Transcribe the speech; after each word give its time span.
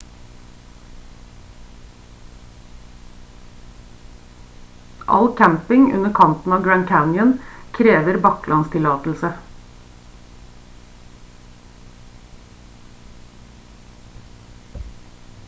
all 5.07 5.27
camping 5.41 5.83
under 5.97 6.13
kanten 6.19 6.53
av 6.57 6.63
grand 6.67 6.87
canyon 6.91 7.33
krever 7.79 8.17
baklandstillatelse 8.23 9.31